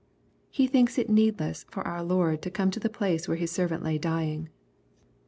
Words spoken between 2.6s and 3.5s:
to the place where